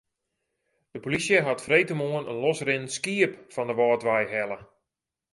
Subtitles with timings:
[0.91, 4.59] De polysje hat freedtemoarn in losrinnend skiep fan de Wâldwei helle.